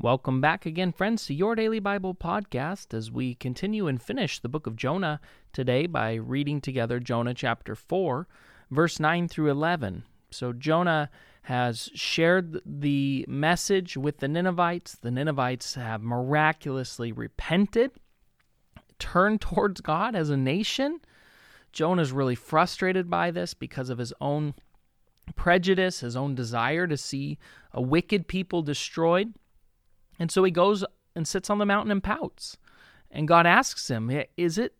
[0.00, 4.48] Welcome back again, friends, to your daily Bible podcast as we continue and finish the
[4.48, 5.20] book of Jonah
[5.52, 8.26] today by reading together Jonah chapter 4,
[8.72, 10.02] verse 9 through 11.
[10.32, 11.10] So, Jonah
[11.42, 14.96] has shared the message with the Ninevites.
[14.96, 17.92] The Ninevites have miraculously repented,
[18.98, 21.00] turned towards God as a nation.
[21.72, 24.54] Jonah is really frustrated by this because of his own
[25.36, 27.38] prejudice, his own desire to see
[27.72, 29.32] a wicked people destroyed.
[30.18, 30.84] And so he goes
[31.14, 32.56] and sits on the mountain and pouts.
[33.10, 34.74] And God asks him, "Is it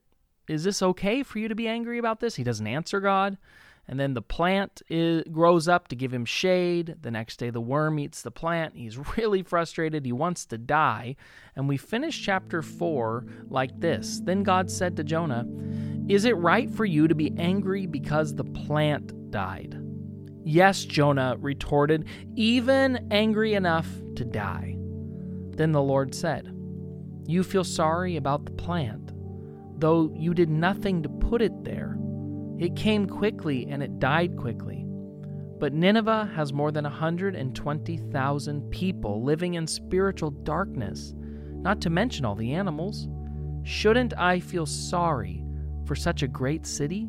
[0.49, 3.39] is this okay for you to be angry about this?" He doesn't answer God.
[3.87, 6.97] And then the plant is, grows up to give him shade.
[7.03, 8.77] The next day, the worm eats the plant.
[8.77, 10.05] He's really frustrated.
[10.05, 11.17] He wants to die.
[11.55, 15.47] And we finish chapter 4 like this Then God said to Jonah,
[16.09, 19.79] Is it right for you to be angry because the plant died?
[20.47, 22.07] Yes, Jonah retorted,
[22.37, 24.77] even angry enough to die.
[25.57, 26.53] Then the Lord said,
[27.27, 29.13] You feel sorry about the plant,
[29.79, 31.97] though you did nothing to put it there.
[32.59, 34.85] It came quickly and it died quickly.
[35.59, 42.35] But Nineveh has more than 120,000 people living in spiritual darkness, not to mention all
[42.35, 43.09] the animals.
[43.63, 45.45] Shouldn't I feel sorry
[45.87, 47.09] for such a great city?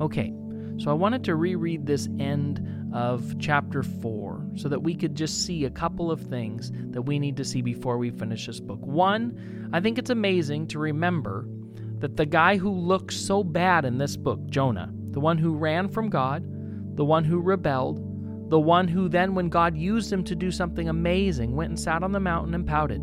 [0.00, 0.34] Okay,
[0.78, 2.60] so I wanted to reread this end
[2.92, 7.18] of chapter 4 so that we could just see a couple of things that we
[7.18, 8.80] need to see before we finish this book.
[8.80, 11.46] One, I think it's amazing to remember
[11.98, 15.88] that the guy who looks so bad in this book, Jonah, the one who ran
[15.88, 16.44] from God,
[16.96, 20.88] the one who rebelled, the one who then, when God used him to do something
[20.88, 23.00] amazing, went and sat on the mountain and pouted.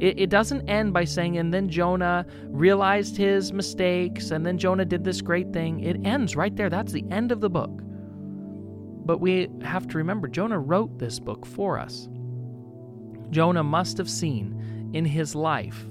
[0.00, 4.84] It, it doesn't end by saying, and then Jonah realized his mistakes, and then Jonah
[4.84, 5.80] did this great thing.
[5.80, 6.70] It ends right there.
[6.70, 7.82] That's the end of the book.
[9.10, 12.08] But we have to remember, Jonah wrote this book for us.
[13.30, 15.84] Jonah must have seen in his life,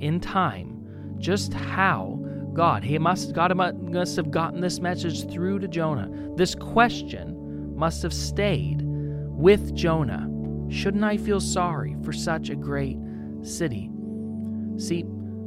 [0.00, 5.66] in time, just how God, he must, God must have gotten this message through to
[5.66, 6.10] Jonah.
[6.36, 10.28] This question must have stayed with Jonah.
[10.68, 12.98] Shouldn't I feel sorry for such a great
[13.40, 13.90] city?
[14.76, 15.06] See,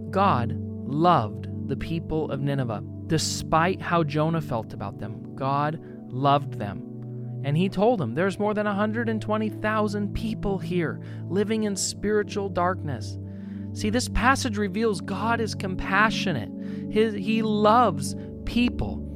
[0.10, 0.56] God
[0.88, 2.82] loved the people of Nineveh.
[3.06, 5.80] Despite how Jonah felt about them, God
[6.10, 6.88] loved them.
[7.44, 13.18] And he told them, There's more than 120,000 people here living in spiritual darkness.
[13.74, 16.52] See, this passage reveals God is compassionate.
[16.92, 18.16] His, he loves
[18.46, 19.08] people.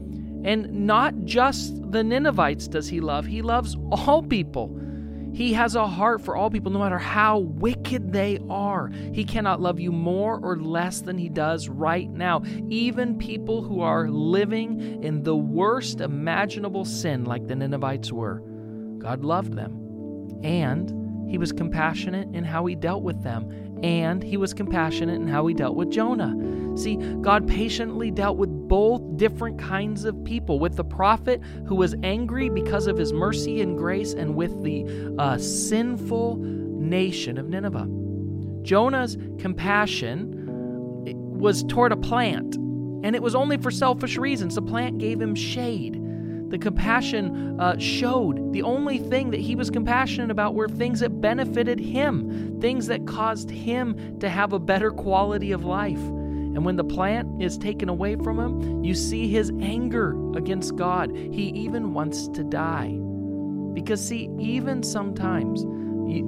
[0.43, 4.79] And not just the Ninevites does he love, he loves all people.
[5.35, 8.87] He has a heart for all people, no matter how wicked they are.
[8.87, 12.41] He cannot love you more or less than he does right now.
[12.69, 18.39] Even people who are living in the worst imaginable sin, like the Ninevites were,
[18.97, 20.39] God loved them.
[20.41, 23.51] And he was compassionate in how he dealt with them
[23.83, 26.33] and he was compassionate in how he dealt with Jonah.
[26.77, 31.95] See, God patiently dealt with both different kinds of people with the prophet who was
[32.03, 34.85] angry because of his mercy and grace, and with the
[35.17, 37.87] uh, sinful nation of Nineveh.
[38.63, 40.31] Jonah's compassion
[41.37, 44.55] was toward a plant, and it was only for selfish reasons.
[44.55, 46.01] The plant gave him shade
[46.49, 48.53] the compassion uh, showed.
[48.53, 53.05] The only thing that he was compassionate about were things that benefited him, things that
[53.05, 55.99] caused him to have a better quality of life.
[56.55, 61.11] And when the plant is taken away from him, you see his anger against God.
[61.13, 62.97] He even wants to die.
[63.73, 65.65] Because, see, even sometimes,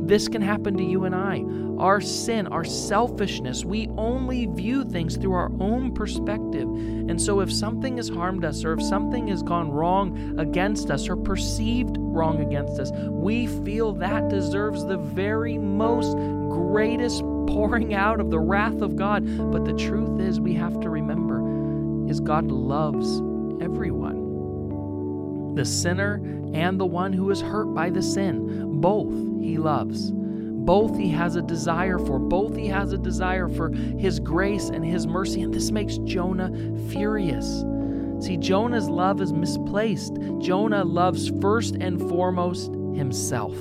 [0.06, 1.44] this can happen to you and I.
[1.78, 6.68] Our sin, our selfishness, we only view things through our own perspective.
[6.68, 11.08] And so, if something has harmed us, or if something has gone wrong against us,
[11.08, 16.18] or perceived wrong against us, we feel that deserves the very most
[16.50, 19.26] greatest pouring out of the wrath of God.
[19.52, 23.20] But the truth is, we have to remember is God loves
[23.62, 24.28] everyone
[25.58, 26.22] the sinner
[26.54, 28.80] and the one who is hurt by the sin.
[28.80, 30.12] Both he loves.
[30.14, 32.20] Both he has a desire for.
[32.20, 35.42] Both he has a desire for his grace and his mercy.
[35.42, 36.52] And this makes Jonah
[36.90, 37.64] furious.
[38.20, 40.18] See, Jonah's love is misplaced.
[40.40, 43.56] Jonah loves first and foremost himself.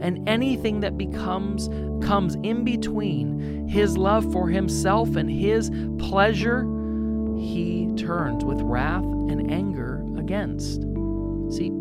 [0.00, 1.68] And anything that becomes
[2.04, 6.62] comes in between his love for himself and his pleasure,
[7.36, 10.82] he turns with wrath and anger against.
[11.54, 11.72] See,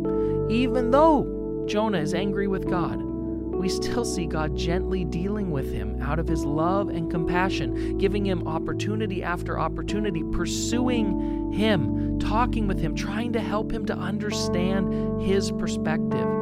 [0.50, 3.02] even though Jonah is angry with God,
[3.60, 8.26] we still see God gently dealing with him out of his love and compassion, giving
[8.26, 15.22] him opportunity after opportunity, pursuing him, talking with him, trying to help him to understand
[15.22, 16.39] his perspective.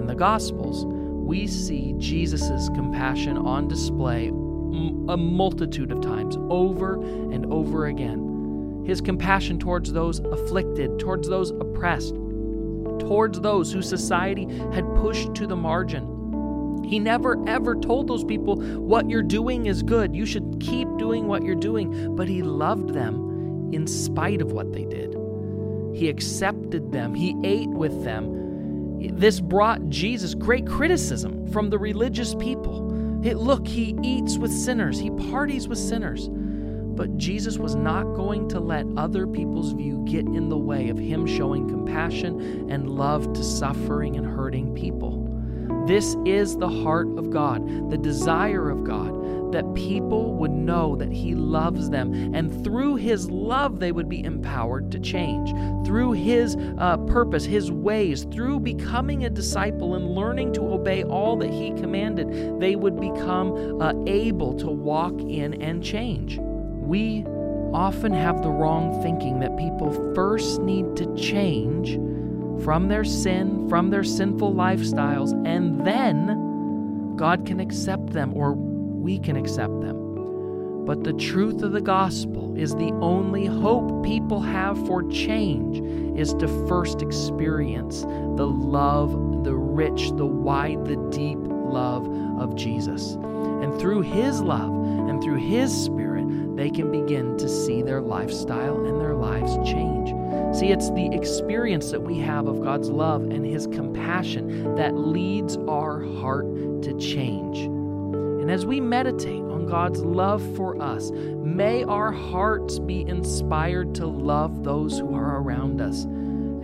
[0.00, 7.44] In the Gospels, we see Jesus' compassion on display a multitude of times, over and
[7.52, 8.82] over again.
[8.86, 15.46] His compassion towards those afflicted, towards those oppressed, towards those whose society had pushed to
[15.46, 16.82] the margin.
[16.82, 20.16] He never ever told those people, What you're doing is good.
[20.16, 22.16] You should keep doing what you're doing.
[22.16, 25.14] But he loved them in spite of what they did.
[25.94, 28.40] He accepted them, he ate with them.
[29.08, 32.88] This brought Jesus great criticism from the religious people.
[33.26, 36.28] It, look, he eats with sinners, he parties with sinners.
[36.30, 40.98] But Jesus was not going to let other people's view get in the way of
[40.98, 45.29] him showing compassion and love to suffering and hurting people.
[45.86, 49.20] This is the heart of God, the desire of God
[49.52, 54.24] that people would know that He loves them, and through His love, they would be
[54.24, 55.50] empowered to change.
[55.86, 61.36] Through His uh, purpose, His ways, through becoming a disciple and learning to obey all
[61.38, 66.38] that He commanded, they would become uh, able to walk in and change.
[66.40, 67.24] We
[67.72, 71.98] often have the wrong thinking that people first need to change
[72.62, 79.18] from their sin, from their sinful lifestyles, and then God can accept them or we
[79.18, 80.84] can accept them.
[80.84, 85.78] But the truth of the gospel is the only hope people have for change
[86.18, 92.08] is to first experience the love, the rich, the wide, the deep love
[92.38, 93.12] of Jesus.
[93.14, 94.72] And through his love
[95.08, 100.10] and through his spirit, they can begin to see their lifestyle and their lives change.
[100.52, 105.56] See, it's the experience that we have of God's love and his compassion that leads
[105.68, 106.46] our heart
[106.82, 107.58] to change.
[107.58, 114.06] And as we meditate on God's love for us, may our hearts be inspired to
[114.06, 116.06] love those who are around us.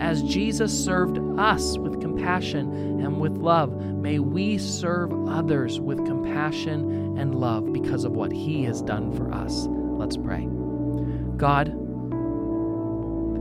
[0.00, 7.16] As Jesus served us with compassion and with love, may we serve others with compassion
[7.18, 9.66] and love because of what He has done for us.
[9.68, 10.48] Let's pray.
[11.36, 11.85] God,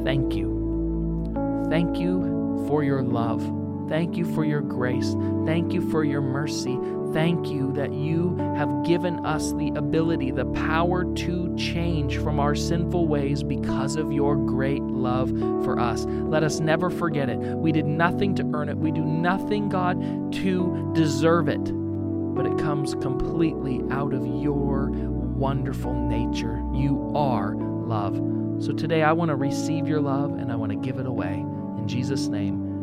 [0.06, 1.66] thank you.
[1.70, 3.42] Thank you for your love.
[3.90, 5.14] Thank you for your grace.
[5.46, 6.80] Thank you for your mercy
[7.16, 12.54] thank you that you have given us the ability, the power to change from our
[12.54, 15.30] sinful ways because of your great love
[15.64, 16.04] for us.
[16.06, 17.40] Let us never forget it.
[17.40, 19.98] We did nothing to earn it, we do nothing, God,
[20.34, 26.62] to deserve it, but it comes completely out of your wonderful nature.
[26.74, 27.56] You are
[27.86, 28.16] love.
[28.64, 31.34] So today I want to receive your love and I want to give it away.
[31.34, 32.75] In Jesus' name,